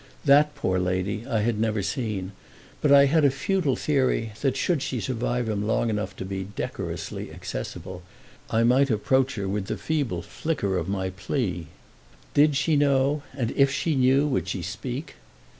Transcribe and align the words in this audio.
That 0.25 0.55
poor 0.55 0.79
lady 0.79 1.27
I 1.29 1.41
had 1.41 1.59
never 1.59 1.83
seen, 1.83 2.31
but 2.81 2.91
I 2.91 3.01
had 3.01 3.23
had 3.23 3.25
a 3.25 3.29
futile 3.29 3.75
theory 3.75 4.31
that, 4.41 4.57
should 4.57 4.81
she 4.81 4.99
survive 4.99 5.47
him 5.47 5.67
long 5.67 5.91
enough 5.91 6.15
to 6.15 6.25
be 6.25 6.45
decorously 6.45 7.31
accessible, 7.31 8.01
I 8.49 8.63
might 8.63 8.89
approach 8.89 9.35
her 9.35 9.47
with 9.47 9.67
the 9.67 9.77
feeble 9.77 10.23
flicker 10.23 10.75
of 10.75 10.89
my 10.89 11.11
plea. 11.11 11.67
Did 12.33 12.55
she 12.55 12.75
know 12.75 13.21
and 13.37 13.51
if 13.51 13.69
she 13.69 13.93
knew 13.95 14.25
would 14.25 14.47
she 14.47 14.63
speak? 14.63 15.17